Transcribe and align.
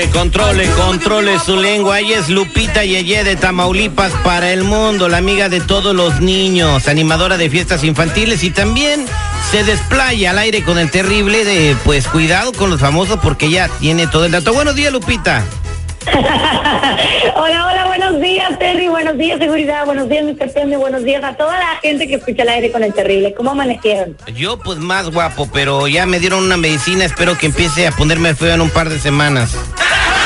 Controle, 0.00 0.12
controle, 0.12 0.66
controle 0.70 1.38
su 1.40 1.56
lengua. 1.56 2.00
Ella 2.00 2.18
es 2.20 2.30
Lupita 2.30 2.84
Yeye 2.84 3.22
de 3.22 3.36
Tamaulipas 3.36 4.12
para 4.24 4.50
el 4.50 4.64
mundo, 4.64 5.10
la 5.10 5.18
amiga 5.18 5.50
de 5.50 5.60
todos 5.60 5.94
los 5.94 6.20
niños, 6.20 6.88
animadora 6.88 7.36
de 7.36 7.50
fiestas 7.50 7.84
infantiles 7.84 8.42
y 8.42 8.50
también 8.50 9.04
se 9.50 9.62
desplaya 9.62 10.30
al 10.30 10.38
aire 10.38 10.62
con 10.64 10.78
el 10.78 10.90
terrible 10.90 11.44
de, 11.44 11.76
pues 11.84 12.08
cuidado 12.08 12.52
con 12.52 12.70
los 12.70 12.80
famosos 12.80 13.18
porque 13.22 13.46
ella 13.46 13.68
tiene 13.78 14.06
todo 14.06 14.24
el 14.24 14.32
dato. 14.32 14.54
Buenos 14.54 14.74
días, 14.74 14.90
Lupita. 14.90 15.44
Hola, 17.36 17.66
hola, 17.66 17.86
buenos 17.86 18.20
días, 18.22 18.58
Terry, 18.58 18.88
buenos 18.88 19.18
días, 19.18 19.38
seguridad, 19.38 19.84
buenos 19.84 20.08
días, 20.08 20.24
Mr. 20.24 20.50
Pende, 20.50 20.76
buenos 20.78 21.04
días 21.04 21.22
a 21.22 21.34
toda 21.34 21.58
la 21.58 21.76
gente 21.82 22.08
que 22.08 22.14
escucha 22.14 22.42
el 22.42 22.48
aire 22.48 22.72
con 22.72 22.82
el 22.82 22.94
terrible. 22.94 23.34
¿Cómo 23.34 23.50
amanecieron? 23.50 24.16
Yo 24.34 24.58
pues 24.58 24.78
más 24.78 25.10
guapo, 25.10 25.48
pero 25.52 25.88
ya 25.88 26.06
me 26.06 26.18
dieron 26.20 26.42
una 26.42 26.56
medicina, 26.56 27.04
espero 27.04 27.36
que 27.36 27.46
empiece 27.46 27.86
a 27.86 27.92
ponerme 27.92 28.34
feo 28.34 28.54
en 28.54 28.62
un 28.62 28.70
par 28.70 28.88
de 28.88 28.98
semanas. 28.98 29.56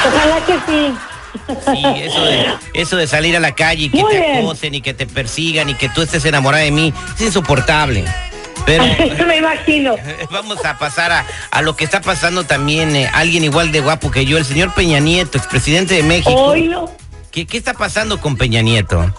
Ojalá 0.07 0.41
que 0.47 0.53
sí. 0.67 0.95
Sí, 1.73 1.83
eso 2.03 2.25
de, 2.25 2.47
eso 2.75 2.97
de 2.97 3.07
salir 3.09 3.37
a 3.37 3.41
la 3.41 3.55
calle 3.55 3.85
y 3.87 3.89
que 3.91 3.99
Muy 3.99 4.13
te 4.13 4.21
bien. 4.21 4.39
acosen 4.39 4.75
y 4.75 4.81
que 4.81 4.95
te 4.95 5.07
persigan 5.07 5.69
y 5.69 5.75
que 5.75 5.89
tú 5.89 6.03
estés 6.03 6.25
enamorada 6.25 6.63
de 6.63 6.71
mí, 6.71 6.93
es 7.17 7.21
insoportable. 7.23 8.05
Pero 8.67 8.85
Me 9.27 9.39
imagino. 9.39 9.97
vamos 10.31 10.65
a 10.65 10.79
pasar 10.79 11.11
a, 11.13 11.27
a 11.51 11.61
lo 11.63 11.75
que 11.77 11.85
está 11.85 12.01
pasando 12.01 12.45
también, 12.45 12.95
eh, 12.95 13.11
alguien 13.13 13.43
igual 13.45 13.73
de 13.73 13.81
guapo 13.81 14.11
que 14.11 14.25
yo, 14.25 14.39
el 14.39 14.45
señor 14.45 14.73
Peña 14.75 15.01
Nieto, 15.01 15.37
expresidente 15.39 15.95
de 15.95 16.03
México. 16.05 16.55
¿Qué, 17.33 17.47
¿Qué 17.47 17.59
está 17.59 17.75
pasando 17.75 18.21
con 18.21 18.37
Peña 18.37 18.63
Nieto? 18.63 19.13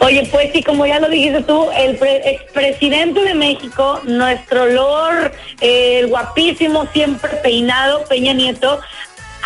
Oye, 0.00 0.28
pues 0.32 0.50
sí, 0.52 0.64
como 0.64 0.84
ya 0.84 0.98
lo 0.98 1.08
dijiste 1.08 1.42
tú, 1.44 1.68
el 1.76 1.96
pre- 1.96 2.28
expresidente 2.28 3.20
de 3.22 3.34
México, 3.34 4.00
nuestro 4.02 4.66
Lord, 4.66 5.32
eh, 5.60 6.00
el 6.00 6.08
guapísimo, 6.08 6.88
siempre 6.92 7.30
peinado, 7.36 8.02
Peña 8.08 8.32
Nieto, 8.32 8.80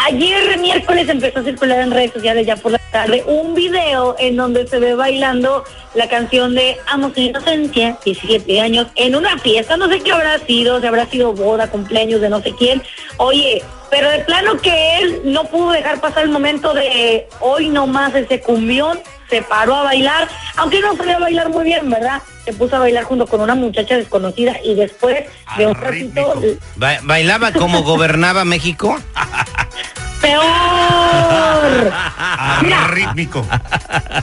ayer 0.05 0.59
miércoles 0.59 1.09
empezó 1.09 1.41
a 1.41 1.45
circular 1.45 1.81
en 1.81 1.91
redes 1.91 2.13
sociales 2.13 2.47
ya 2.47 2.57
por 2.57 2.73
la 2.73 2.79
tarde 2.91 3.25
un 3.27 3.55
video 3.55 4.15
en 4.19 4.37
donde 4.37 4.67
se 4.67 4.79
ve 4.79 4.95
bailando 4.95 5.65
la 5.95 6.09
canción 6.09 6.55
de 6.55 6.77
Amo 6.87 7.11
su 7.15 7.21
inocencia, 7.21 7.99
17 8.05 8.61
años, 8.61 8.89
en 8.97 9.17
una 9.17 9.39
fiesta, 9.39 9.77
no 9.77 9.89
sé 9.89 10.01
qué 10.01 10.13
habrá 10.13 10.39
sido, 10.41 10.81
si 10.81 10.87
habrá 10.87 11.07
sido 11.07 11.33
boda, 11.33 11.71
cumpleaños 11.71 12.21
de 12.21 12.29
no 12.29 12.43
sé 12.43 12.53
quién. 12.59 12.83
Oye, 13.17 13.63
pero 13.91 14.11
de 14.11 14.19
plano 14.21 14.59
que 14.59 14.99
él 14.99 15.21
no 15.25 15.45
pudo 15.45 15.71
dejar 15.71 16.01
pasar 16.01 16.25
el 16.25 16.31
momento 16.31 16.75
de 16.75 17.27
hoy 17.41 17.69
nomás 17.71 18.15
ese 18.15 18.41
cumbión, 18.41 18.99
se 19.31 19.43
paró 19.43 19.75
a 19.77 19.83
bailar, 19.85 20.29
aunque 20.57 20.81
no 20.81 20.95
sabía 20.97 21.19
bailar 21.19 21.49
muy 21.49 21.65
bien, 21.65 21.89
¿verdad? 21.91 22.21
Se 22.45 22.53
puso 22.53 22.77
a 22.77 22.81
bailar 22.81 23.05
junto 23.05 23.27
con 23.27 23.41
una 23.41 23.55
muchacha 23.55 23.97
desconocida 23.97 24.55
y 24.63 24.75
después 24.75 25.25
de 25.57 25.67
un 25.67 25.75
ratito, 25.75 26.43
Ba- 26.77 27.01
¿Bailaba 27.03 27.53
como 27.53 27.83
gobernaba 27.83 28.45
México? 28.45 28.97
peor. 30.21 31.93
Mira, 32.63 32.87
Rítmico. 32.89 33.47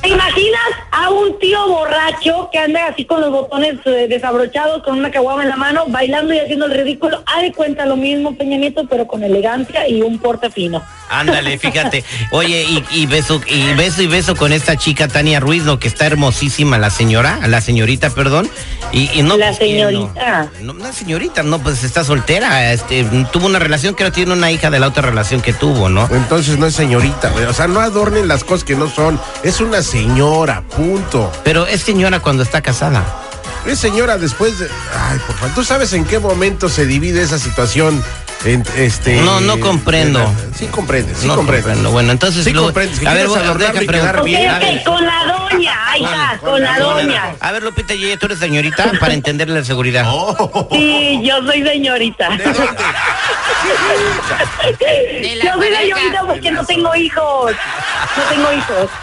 ¿Te 0.02 0.10
imaginas 0.10 0.62
a 0.92 1.10
un 1.10 1.38
tío 1.40 1.68
borracho 1.68 2.50
que 2.52 2.60
anda 2.60 2.88
así 2.88 3.06
con 3.06 3.22
los 3.22 3.32
botones 3.32 3.76
eh, 3.86 4.08
desabrochados, 4.10 4.84
con 4.84 4.98
una 4.98 5.12
caguama 5.12 5.44
en 5.44 5.50
la 5.50 5.56
mano, 5.56 5.86
bailando 5.88 6.34
y 6.34 6.40
haciendo 6.40 6.66
el 6.66 6.74
ridículo? 6.74 7.24
Ha 7.26 7.42
de 7.42 7.52
cuenta 7.52 7.86
lo 7.86 7.96
mismo 7.96 8.36
Peña 8.36 8.58
Nieto, 8.58 8.86
pero 8.90 9.08
con 9.08 9.24
elegancia 9.24 9.88
y 9.88 10.02
un 10.02 10.20
porte 10.20 10.50
fino. 10.50 10.84
Ándale, 11.10 11.58
fíjate. 11.60 12.04
Oye, 12.32 12.64
y, 12.64 12.84
y 12.92 13.06
beso, 13.06 13.40
y 13.48 13.74
beso 13.74 14.02
y 14.02 14.08
beso 14.08 14.36
con 14.36 14.52
esta 14.52 14.78
chica 14.78 15.08
Tania 15.08 15.40
Ruiz, 15.40 15.64
¿no? 15.64 15.78
Que 15.80 15.88
está 15.88 16.06
hermosísima 16.06 16.78
la 16.78 16.90
señora, 16.90 17.40
la 17.48 17.62
señorita, 17.62 18.10
perdón. 18.10 18.50
Y, 18.92 19.10
y 19.14 19.22
no, 19.24 19.38
La 19.38 19.48
pues, 19.48 19.60
¿quién 19.60 19.82
no? 19.82 19.90
señorita. 19.90 20.50
No, 20.62 20.72
una 20.74 20.94
señorita, 20.94 21.44
no, 21.44 21.60
pues 21.60 21.84
está 21.84 22.04
soltera. 22.04 22.72
Este, 22.74 23.04
tuvo 23.32 23.46
una 23.48 23.60
relación 23.60 23.96
que 23.96 24.04
no 24.04 24.12
tiene 24.12 24.34
una 24.34 24.52
hija 24.52 24.70
de 24.72 24.80
la 24.80 24.88
otra 24.88 25.04
relación 25.04 25.42
que 25.42 25.54
tuvo, 25.54 25.90
¿no? 25.90 26.08
Entonces 26.12 26.58
no 26.58 26.66
es 26.68 26.76
señorita, 26.76 27.30
güey. 27.30 27.46
O 27.46 27.54
sea, 27.54 27.68
no 27.68 27.80
adornen 27.80 28.28
las 28.28 28.44
cosas 28.44 28.64
que 28.64 28.76
no 28.76 28.90
son. 28.90 29.20
Es 29.44 29.60
una 29.64 29.82
señora, 29.82 30.62
punto. 30.68 31.32
Pero 31.44 31.66
es 31.66 31.82
señora 31.82 32.20
cuando 32.20 32.44
está 32.44 32.62
casada. 32.62 33.04
Es 33.66 33.80
señora 33.80 34.18
después 34.18 34.60
de. 34.60 34.68
Ay, 35.10 35.20
por 35.26 35.36
favor. 35.36 35.56
¿Tú 35.56 35.64
sabes 35.64 35.94
en 35.94 36.06
qué 36.06 36.20
momento 36.20 36.70
se 36.70 36.86
divide 36.86 37.22
esa 37.22 37.40
situación? 37.40 38.04
En, 38.46 38.64
este, 38.78 39.16
No, 39.22 39.40
no 39.40 39.58
comprendo. 39.60 40.20
de 40.20 40.26
la- 40.26 40.58
sí 40.58 40.66
comprendes, 40.68 41.18
sí 41.20 41.28
no 41.28 41.36
comprendes. 41.36 41.66
comprendo. 41.66 41.92
Bueno, 41.92 42.12
entonces 42.12 42.44
Sí 42.44 42.52
lo- 42.52 42.64
comprendes, 42.64 43.00
que 43.00 43.08
a 43.08 43.14
ver, 43.14 43.28
y 43.28 43.86
preguntar. 43.88 44.18
A 44.18 44.22
Ok, 44.22 44.26
ver, 44.28 44.80
ok, 44.80 44.84
con 44.86 45.06
la 45.06 45.24
doña, 45.50 45.92
ahí 45.92 46.04
está, 46.04 46.38
con 46.42 46.62
la 46.62 46.80
doña. 46.80 47.36
A 47.40 47.52
ver, 47.54 47.64
Lupita 47.64 47.94
Yeye, 47.94 48.18
tú 48.18 48.26
eres 48.26 48.40
señorita 48.40 48.92
para 49.00 49.14
entenderle 49.14 49.60
la 49.60 49.66
seguridad. 49.66 50.04
Oh. 50.08 50.68
Sí, 50.72 51.22
yo 51.24 51.42
soy 51.46 51.64
señorita. 51.64 52.30
la 55.36 55.44
Yo 55.46 55.54
soy 55.54 55.74
señorita 55.76 56.22
porque 56.28 56.52
no 56.52 56.66
tengo 56.66 56.96
hijos. 56.96 57.52
No 58.18 58.24
tengo 58.30 58.54
hijos. 58.54 58.90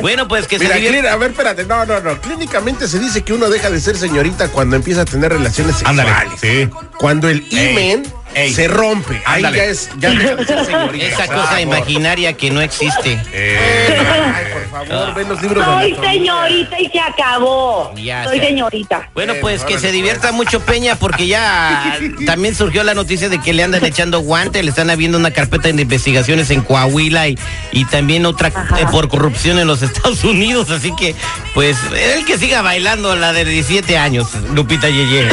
Bueno, 0.00 0.26
pues 0.28 0.46
que 0.46 0.58
se 0.58 0.64
Mira, 0.64 0.76
clín- 0.78 1.06
a 1.08 1.16
ver, 1.16 1.30
espérate, 1.30 1.64
no, 1.64 1.86
no, 1.86 2.00
no. 2.00 2.20
Clínicamente 2.20 2.86
se 2.88 2.98
dice 2.98 3.22
que 3.22 3.32
uno 3.32 3.48
deja 3.48 3.70
de 3.70 3.80
ser 3.80 3.96
señorita 3.96 4.48
cuando 4.48 4.76
empieza 4.76 5.02
a 5.02 5.04
tener 5.04 5.32
relaciones 5.32 5.76
sexuales. 5.76 6.04
Ándale, 6.14 6.30
sí. 6.38 6.68
Cuando 6.98 7.28
el 7.28 7.46
imen 7.50 8.02
ey. 8.34 8.52
se 8.52 8.68
rompe. 8.68 9.22
Ahí 9.24 9.44
Ándale. 9.44 9.56
ya 9.58 9.64
es, 9.64 9.90
ya 9.98 10.10
señorita. 10.64 11.06
Esa 11.06 11.26
cosa 11.26 11.42
favor. 11.46 11.60
imaginaria 11.60 12.32
que 12.34 12.50
no 12.50 12.60
existe. 12.60 13.20
Ay, 13.32 14.44
por 14.52 14.86
favor, 14.88 15.14
ven 15.14 15.28
los 15.28 15.42
libros 15.42 15.66
de 15.66 15.72
Soy 15.94 16.04
señorita 16.04 16.80
y 16.80 16.88
se 16.88 17.00
acabó. 17.00 17.92
Ya 17.96 18.24
Soy 18.24 18.40
señorita. 18.40 19.08
Bueno, 19.14 19.34
Eh, 19.34 19.38
pues 19.40 19.64
que 19.64 19.78
se 19.78 19.92
divierta 19.92 20.32
mucho 20.32 20.60
Peña 20.60 20.96
porque 20.96 21.26
ya 21.26 21.98
también 22.26 22.54
surgió 22.54 22.82
la 22.84 22.94
noticia 22.94 23.28
de 23.28 23.40
que 23.40 23.52
le 23.52 23.62
andan 23.62 23.84
echando 23.84 24.20
guante, 24.20 24.62
le 24.62 24.70
están 24.70 24.90
habiendo 24.90 25.18
una 25.18 25.30
carpeta 25.30 25.70
de 25.70 25.82
investigaciones 25.82 26.50
en 26.50 26.62
Coahuila 26.62 27.28
y, 27.28 27.38
y 27.72 27.84
también 27.86 28.26
otra 28.26 28.48
eh, 28.48 28.86
por 28.90 29.08
corrupción 29.08 29.58
en 29.58 29.66
los 29.66 29.82
Estados 29.82 30.24
Unidos, 30.24 30.70
así 30.70 30.92
que 30.96 31.14
pues 31.54 31.76
el 32.16 32.24
que 32.24 32.38
siga 32.38 32.62
bailando 32.62 33.14
la 33.16 33.32
de 33.32 33.44
17 33.44 33.96
años, 33.98 34.28
Lupita 34.54 34.88
Yeye. 34.88 35.28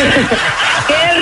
Qué 0.88 1.20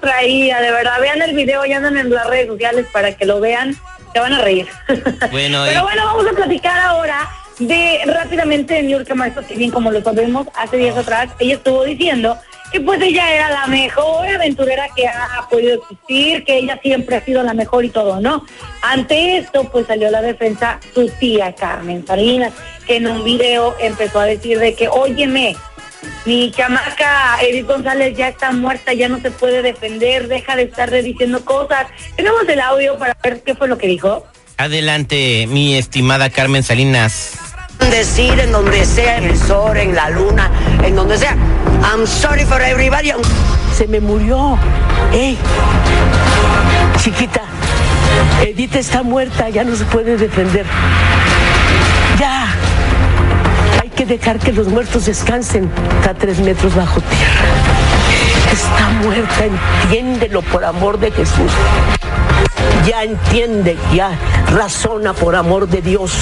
traía, 0.00 0.60
de 0.60 0.70
verdad. 0.70 1.00
Vean 1.00 1.22
el 1.22 1.34
video, 1.34 1.64
ya 1.64 1.78
andan 1.78 1.96
en 1.96 2.10
las 2.10 2.26
redes 2.26 2.48
sociales 2.48 2.86
para 2.92 3.12
que 3.12 3.26
lo 3.26 3.40
vean. 3.40 3.74
Se 4.12 4.20
van 4.20 4.32
a 4.32 4.40
reír. 4.40 4.66
Bueno, 5.30 5.64
Pero 5.66 5.82
bueno, 5.82 6.06
vamos 6.06 6.26
a 6.26 6.32
platicar 6.32 6.78
ahora 6.78 7.28
de 7.58 8.00
rápidamente 8.06 8.74
de 8.74 8.82
Niurka 8.82 9.14
Marcos, 9.14 9.44
que 9.46 9.54
bien 9.54 9.70
como 9.70 9.90
lo 9.90 10.02
sabemos, 10.02 10.46
hace 10.54 10.76
días 10.76 10.96
atrás, 10.96 11.30
ella 11.38 11.54
estuvo 11.54 11.84
diciendo 11.84 12.36
que 12.72 12.80
pues 12.80 13.00
ella 13.00 13.32
era 13.32 13.50
la 13.50 13.66
mejor 13.66 14.26
aventurera 14.26 14.88
que 14.96 15.06
ha 15.06 15.46
podido 15.48 15.76
existir, 15.76 16.44
que 16.44 16.58
ella 16.58 16.78
siempre 16.82 17.16
ha 17.16 17.24
sido 17.24 17.42
la 17.44 17.54
mejor 17.54 17.84
y 17.84 17.90
todo, 17.90 18.20
¿no? 18.20 18.44
Ante 18.82 19.36
esto, 19.36 19.64
pues 19.70 19.86
salió 19.86 20.08
a 20.08 20.10
la 20.10 20.22
defensa 20.22 20.80
su 20.92 21.08
tía 21.20 21.54
Carmen 21.54 22.04
Salinas, 22.04 22.52
que 22.86 22.96
en 22.96 23.06
un 23.06 23.22
video 23.22 23.76
empezó 23.78 24.18
a 24.18 24.24
decir 24.24 24.58
de 24.58 24.74
que, 24.74 24.88
óyeme, 24.88 25.54
mi 26.24 26.50
chamaca 26.50 27.38
Edith 27.42 27.66
González 27.66 28.16
ya 28.16 28.28
está 28.28 28.52
muerta, 28.52 28.92
ya 28.92 29.08
no 29.08 29.20
se 29.20 29.30
puede 29.30 29.62
defender, 29.62 30.28
deja 30.28 30.56
de 30.56 30.64
estar 30.64 30.90
diciendo 30.90 31.44
cosas. 31.44 31.86
Tenemos 32.16 32.48
el 32.48 32.60
audio 32.60 32.98
para 32.98 33.16
ver 33.22 33.42
qué 33.42 33.54
fue 33.54 33.68
lo 33.68 33.78
que 33.78 33.86
dijo. 33.86 34.26
Adelante, 34.56 35.46
mi 35.48 35.76
estimada 35.76 36.30
Carmen 36.30 36.62
Salinas. 36.62 37.32
decir 37.90 38.38
en 38.40 38.52
donde 38.52 38.84
sea, 38.84 39.18
en 39.18 39.24
el 39.24 39.38
sol, 39.38 39.76
en 39.76 39.94
la 39.94 40.10
luna, 40.10 40.50
en 40.82 40.94
donde 40.94 41.18
sea. 41.18 41.36
I'm 41.82 42.06
sorry 42.06 42.44
for 42.44 42.60
everybody. 42.62 43.12
Se 43.76 43.86
me 43.86 44.00
murió. 44.00 44.58
Ey, 45.12 45.36
chiquita, 47.02 47.42
Edith 48.42 48.76
está 48.76 49.02
muerta, 49.02 49.48
ya 49.48 49.64
no 49.64 49.76
se 49.76 49.84
puede 49.84 50.16
defender. 50.16 50.64
Que 54.04 54.18
dejar 54.18 54.38
que 54.38 54.52
los 54.52 54.68
muertos 54.68 55.06
descansen. 55.06 55.70
Está 55.96 56.10
a 56.10 56.14
tres 56.14 56.38
metros 56.38 56.74
bajo 56.74 57.00
tierra. 57.00 58.52
Está 58.52 58.88
muerta, 59.02 59.46
entiéndelo 59.46 60.42
por 60.42 60.62
amor 60.62 60.98
de 60.98 61.10
Jesús. 61.10 61.50
Ya 62.86 63.02
entiende, 63.04 63.78
ya 63.94 64.10
razona 64.52 65.14
por 65.14 65.34
amor 65.34 65.68
de 65.68 65.80
Dios. 65.80 66.12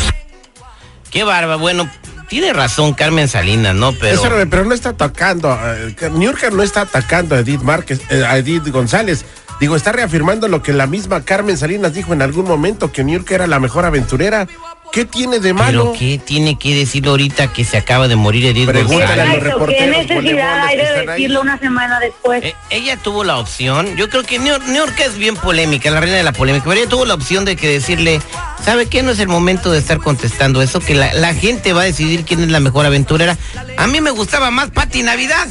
Qué 1.10 1.24
barba, 1.24 1.56
bueno, 1.56 1.90
tiene 2.28 2.52
razón 2.52 2.94
Carmen 2.94 3.26
Salinas, 3.26 3.74
¿no? 3.74 3.92
Pero... 3.94 4.22
Pero 4.48 4.64
no 4.64 4.74
está 4.74 4.90
atacando. 4.90 5.58
eh, 5.64 6.10
Niurka 6.12 6.50
no 6.50 6.62
está 6.62 6.82
atacando 6.82 7.34
a 7.34 7.40
Edith 7.40 7.62
Márquez, 7.62 8.00
eh, 8.10 8.24
a 8.24 8.38
Edith 8.38 8.68
González. 8.68 9.24
Digo, 9.58 9.74
está 9.74 9.90
reafirmando 9.90 10.46
lo 10.46 10.62
que 10.62 10.72
la 10.72 10.86
misma 10.86 11.22
Carmen 11.24 11.56
Salinas 11.56 11.94
dijo 11.94 12.12
en 12.12 12.22
algún 12.22 12.46
momento, 12.46 12.92
que 12.92 13.02
Niurka 13.02 13.34
era 13.34 13.48
la 13.48 13.58
mejor 13.58 13.84
aventurera. 13.84 14.46
¿Qué 14.92 15.06
tiene 15.06 15.36
de 15.40 15.54
¿Pero 15.54 15.54
malo? 15.54 15.94
qué 15.98 16.20
tiene 16.22 16.58
que 16.58 16.74
decirlo 16.74 17.12
ahorita 17.12 17.50
que 17.50 17.64
se 17.64 17.78
acaba 17.78 18.08
de 18.08 18.16
morir 18.16 18.44
Edith 18.44 18.68
Pregúntale 18.68 19.22
a 19.22 19.24
González? 19.24 19.54
los 19.54 19.68
¿qué 19.68 19.86
necesidad 19.86 20.60
hay 20.66 20.76
de 20.76 20.82
están 20.82 20.98
ahí. 21.00 21.06
decirlo 21.06 21.40
una 21.40 21.58
semana 21.58 21.98
después? 21.98 22.44
Eh, 22.44 22.54
ella 22.68 22.98
tuvo 22.98 23.24
la 23.24 23.38
opción, 23.38 23.96
yo 23.96 24.10
creo 24.10 24.22
que 24.22 24.38
New 24.38 24.58
New 24.66 24.76
York 24.76 25.00
es 25.00 25.16
bien 25.16 25.34
polémica, 25.36 25.90
la 25.90 26.00
reina 26.00 26.18
de 26.18 26.22
la 26.22 26.32
polémica, 26.32 26.66
pero 26.68 26.78
ella 26.78 26.90
tuvo 26.90 27.06
la 27.06 27.14
opción 27.14 27.46
de 27.46 27.56
que 27.56 27.68
decirle, 27.68 28.20
¿sabe 28.62 28.86
qué? 28.86 29.02
No 29.02 29.12
es 29.12 29.18
el 29.18 29.28
momento 29.28 29.72
de 29.72 29.78
estar 29.78 29.96
contestando 29.98 30.60
eso, 30.60 30.78
que 30.80 30.94
la, 30.94 31.14
la 31.14 31.32
gente 31.32 31.72
va 31.72 31.80
a 31.80 31.84
decidir 31.84 32.26
quién 32.26 32.42
es 32.42 32.50
la 32.50 32.60
mejor 32.60 32.84
aventurera. 32.84 33.38
A 33.78 33.86
mí 33.86 34.02
me 34.02 34.10
gustaba 34.10 34.50
más 34.50 34.70
Pati 34.72 35.02
Navidad. 35.02 35.48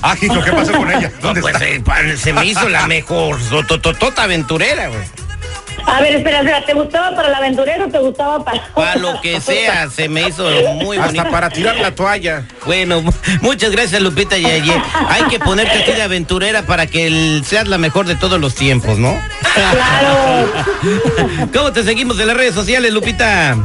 Ah, 0.00 0.14
Hijo, 0.22 0.40
¿qué 0.44 0.52
pasó 0.52 0.72
con 0.74 0.88
ella? 0.92 1.10
¿Dónde 1.20 1.40
Pues, 1.40 1.56
está? 1.60 1.66
eh, 2.00 2.16
se 2.16 2.32
me 2.32 2.46
hizo 2.46 2.68
la 2.68 2.86
mejor 2.86 3.36
tototota 3.66 4.22
aventurera, 4.22 4.86
güey. 4.90 5.00
A 5.90 6.00
ver, 6.02 6.16
espera, 6.16 6.38
espera, 6.40 6.64
¿te 6.64 6.74
gustaba 6.74 7.14
para 7.16 7.28
el 7.28 7.34
aventurero 7.34 7.86
o 7.86 7.88
te 7.88 7.98
gustaba 7.98 8.44
para 8.44 8.62
Para 8.74 8.96
lo 8.96 9.20
que 9.20 9.40
sea, 9.40 9.88
se 9.88 10.08
me 10.08 10.28
hizo 10.28 10.44
muy 10.74 10.98
bonito. 10.98 11.20
Hasta 11.20 11.30
para 11.30 11.50
tirar 11.50 11.76
la 11.76 11.94
toalla. 11.94 12.44
Bueno, 12.66 13.00
mu- 13.02 13.12
muchas 13.40 13.70
gracias 13.70 14.00
Lupita 14.02 14.36
Yeye. 14.36 14.74
Hay 15.08 15.22
que 15.24 15.38
ponerte 15.38 15.72
así 15.82 15.92
de 15.92 16.02
aventurera 16.02 16.62
para 16.62 16.86
que 16.86 17.06
el- 17.06 17.42
seas 17.46 17.68
la 17.68 17.78
mejor 17.78 18.06
de 18.06 18.14
todos 18.16 18.38
los 18.40 18.54
tiempos, 18.54 18.98
¿no? 18.98 19.16
Claro. 19.54 20.52
¿Cómo 21.52 21.72
te 21.72 21.82
seguimos 21.82 22.18
en 22.20 22.26
las 22.28 22.36
redes 22.36 22.54
sociales, 22.54 22.92
Lupita? 22.92 23.56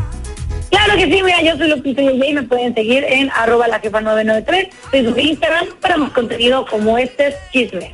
Claro 0.70 0.96
que 0.96 1.04
sí, 1.06 1.22
mira, 1.24 1.42
yo 1.42 1.56
soy 1.58 1.68
Lupita 1.70 2.02
Yeye 2.02 2.30
y 2.30 2.34
me 2.34 2.44
pueden 2.44 2.74
seguir 2.74 3.04
en 3.04 3.30
arroba 3.32 3.68
la 3.68 3.80
jefa 3.80 4.02
993, 4.02 4.70
Facebook 4.92 5.20
Instagram 5.20 5.66
para 5.82 5.98
más 5.98 6.12
contenido 6.12 6.66
como 6.66 6.98
este 6.98 7.36
chisme. 7.52 7.94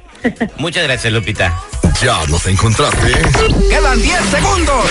Muchas 0.58 0.84
gracias, 0.84 1.12
Lupita. 1.12 1.54
Ya 2.02 2.24
los 2.28 2.46
encontraste. 2.48 3.12
Quedan 3.70 4.02
10 4.02 4.20
segundos. 4.32 4.86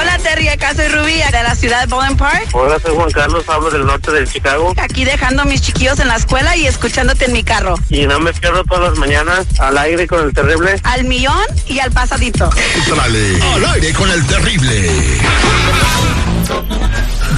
Hola 0.00 0.18
Terry, 0.18 0.48
acá 0.48 0.74
soy 0.74 0.88
Rubí 0.88 1.14
de 1.14 1.42
la 1.42 1.54
ciudad 1.54 1.80
de 1.80 1.86
Bowling 1.86 2.16
Park. 2.16 2.48
Hola, 2.52 2.78
soy 2.80 2.94
Juan 2.96 3.10
Carlos, 3.12 3.44
hablo 3.48 3.70
del 3.70 3.86
norte 3.86 4.10
de 4.10 4.26
Chicago 4.26 4.74
Aquí 4.78 5.04
dejando 5.04 5.42
a 5.42 5.44
mis 5.44 5.60
chiquillos 5.62 6.00
en 6.00 6.08
la 6.08 6.16
escuela 6.16 6.56
y 6.56 6.66
escuchándote 6.66 7.26
en 7.26 7.32
mi 7.32 7.44
carro. 7.44 7.76
y 7.88 8.06
no 8.06 8.18
me 8.18 8.32
pierdo 8.32 8.64
todas 8.64 8.90
las 8.90 8.98
mañanas 8.98 9.46
al 9.60 9.78
aire 9.78 10.06
con 10.06 10.24
el 10.24 10.34
terrible. 10.34 10.80
Al 10.82 11.04
millón 11.04 11.44
y 11.68 11.78
al 11.78 11.92
pasadito. 11.92 12.50
Entrale 12.88 13.42
al 13.54 13.64
aire 13.74 13.92
con 13.92 14.10
el 14.10 14.26
terrible. 14.26 14.90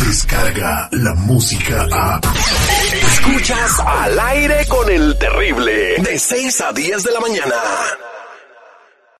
Descarga 0.07 0.89
la 0.93 1.15
música 1.15 1.87
a. 1.93 2.21
Escuchas 3.13 3.81
al 3.87 4.19
aire 4.19 4.67
con 4.69 4.89
el 4.91 5.19
terrible. 5.19 5.97
De 5.99 6.19
6 6.19 6.61
a 6.63 6.73
10 6.73 7.03
de 7.03 7.13
la 7.13 7.21
mañana. 7.21 7.55